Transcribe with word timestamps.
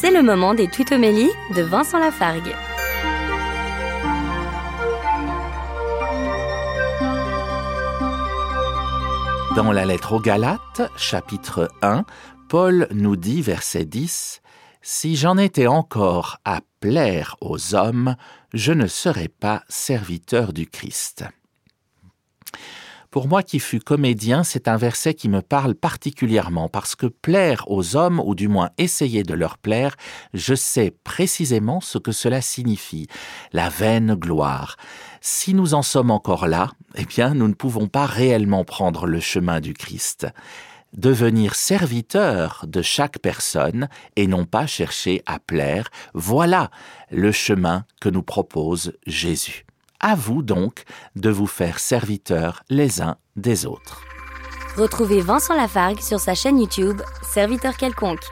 C'est 0.00 0.10
le 0.10 0.22
moment 0.22 0.54
des 0.54 0.66
tutomélies 0.66 1.28
de 1.54 1.60
Vincent 1.60 1.98
Lafargue. 1.98 2.54
Dans 9.54 9.72
la 9.72 9.84
lettre 9.84 10.14
aux 10.14 10.20
Galates, 10.20 10.90
chapitre 10.96 11.68
1, 11.82 12.06
Paul 12.48 12.88
nous 12.92 13.16
dit, 13.16 13.42
verset 13.42 13.84
10, 13.84 14.40
Si 14.80 15.16
j'en 15.16 15.36
étais 15.36 15.66
encore 15.66 16.38
à 16.46 16.60
plaire 16.80 17.36
aux 17.42 17.74
hommes, 17.74 18.16
je 18.54 18.72
ne 18.72 18.86
serais 18.86 19.28
pas 19.28 19.64
serviteur 19.68 20.54
du 20.54 20.66
Christ. 20.66 21.26
Pour 23.10 23.26
moi 23.26 23.42
qui 23.42 23.58
fus 23.58 23.80
comédien, 23.80 24.44
c'est 24.44 24.68
un 24.68 24.76
verset 24.76 25.14
qui 25.14 25.28
me 25.28 25.42
parle 25.42 25.74
particulièrement 25.74 26.68
parce 26.68 26.94
que 26.94 27.06
plaire 27.06 27.64
aux 27.66 27.96
hommes, 27.96 28.22
ou 28.24 28.36
du 28.36 28.46
moins 28.46 28.70
essayer 28.78 29.24
de 29.24 29.34
leur 29.34 29.58
plaire, 29.58 29.96
je 30.32 30.54
sais 30.54 30.92
précisément 31.02 31.80
ce 31.80 31.98
que 31.98 32.12
cela 32.12 32.40
signifie, 32.40 33.08
la 33.52 33.68
vaine 33.68 34.14
gloire. 34.14 34.76
Si 35.20 35.54
nous 35.54 35.74
en 35.74 35.82
sommes 35.82 36.12
encore 36.12 36.46
là, 36.46 36.70
eh 36.94 37.04
bien 37.04 37.34
nous 37.34 37.48
ne 37.48 37.54
pouvons 37.54 37.88
pas 37.88 38.06
réellement 38.06 38.64
prendre 38.64 39.08
le 39.08 39.18
chemin 39.18 39.58
du 39.58 39.74
Christ. 39.74 40.28
Devenir 40.96 41.56
serviteur 41.56 42.64
de 42.68 42.80
chaque 42.80 43.18
personne 43.18 43.88
et 44.14 44.28
non 44.28 44.44
pas 44.44 44.68
chercher 44.68 45.20
à 45.26 45.40
plaire, 45.40 45.88
voilà 46.14 46.70
le 47.10 47.32
chemin 47.32 47.84
que 48.00 48.08
nous 48.08 48.22
propose 48.22 48.92
Jésus. 49.08 49.64
À 50.00 50.14
vous 50.14 50.42
donc 50.42 50.84
de 51.14 51.28
vous 51.28 51.46
faire 51.46 51.78
serviteurs 51.78 52.62
les 52.70 53.02
uns 53.02 53.16
des 53.36 53.66
autres. 53.66 54.00
Retrouvez 54.76 55.20
Vincent 55.20 55.54
Lafargue 55.54 56.00
sur 56.00 56.18
sa 56.18 56.34
chaîne 56.34 56.58
YouTube, 56.58 57.02
Serviteur 57.22 57.76
quelconque. 57.76 58.24